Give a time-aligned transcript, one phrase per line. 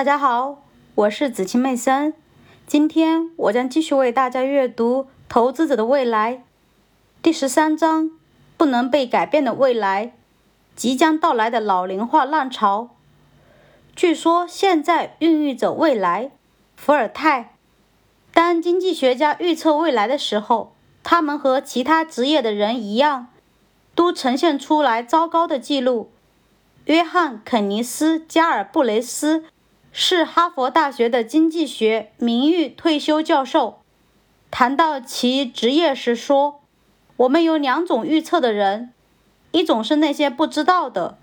[0.00, 0.62] 大家好，
[0.94, 2.14] 我是子清妹森。
[2.66, 6.36] 今天我将继续为大家阅读《投资者的未来》
[7.20, 8.10] 第十三章：
[8.56, 10.14] 不能被改变的未来，
[10.74, 12.88] 即将到来的老龄化浪潮。
[13.94, 16.30] 据说现在孕育着未来。
[16.76, 17.56] 伏尔泰。
[18.32, 20.72] 当经济学家预测未来的时候，
[21.02, 23.26] 他们和其他职业的人一样，
[23.94, 26.10] 都呈现出来糟糕的记录。
[26.86, 29.44] 约翰·肯尼斯·加尔布雷斯。
[29.92, 33.80] 是哈佛大学的经济学名誉退休教授。
[34.50, 36.60] 谈到其职业时说
[37.18, 38.92] ：“我们有两种预测的人，
[39.52, 41.18] 一种是那些不知道的，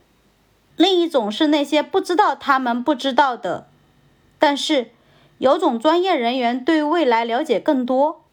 [0.75, 3.67] 另一种是那些不知道他们不知道的。
[4.39, 4.91] 但是，
[5.39, 8.23] 有种专业人员对未来了解更多，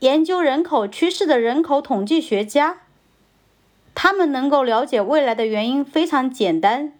[0.00, 2.80] 研究人口趋势的人口统计学家，
[3.94, 6.92] 他们能够了解未来的原因非常简单。”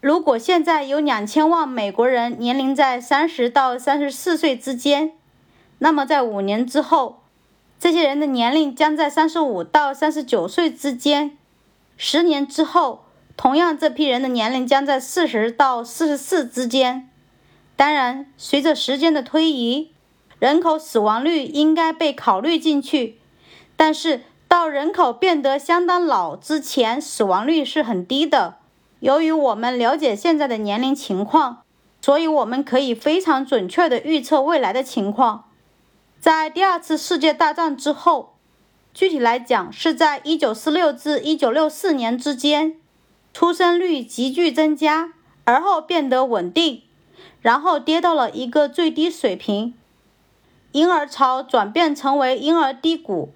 [0.00, 5.12] 如果现在有两千万美国人年龄在三十到三十四岁之间，
[5.78, 7.20] 那么在五年之后，
[7.78, 11.32] 这些人的年龄将在三十五到三十九岁之间；
[11.98, 13.04] 十年之后，
[13.36, 17.10] 同样这批人的年龄将在四十到四十四之间。
[17.76, 19.92] 当然，随着时间的推移，
[20.38, 23.18] 人口死亡率应该被考虑进去，
[23.76, 28.59] 但是到人口变得相当老之前，死亡率是很低的。
[29.00, 31.62] 由于我们了解现在的年龄情况，
[32.02, 35.44] 所以我们可以非常准确地预测未来的情况。
[36.18, 38.34] 在第二次世界大战之后，
[38.92, 42.76] 具体来讲是在1946至1964年之间，
[43.32, 46.82] 出生率急剧增加，而后变得稳定，
[47.40, 49.74] 然后跌到了一个最低水平。
[50.72, 53.32] 婴儿潮转变成为婴儿低谷，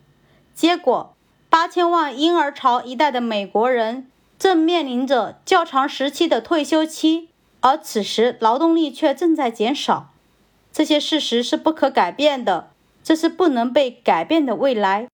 [0.54, 1.14] 结果
[1.50, 4.10] 8000万婴儿潮一代的美国人。
[4.38, 7.28] 正面临着较长时期的退休期，
[7.60, 10.10] 而此时劳动力却正在减少。
[10.72, 12.70] 这些事实是不可改变的，
[13.02, 15.08] 这是不能被改变的未来。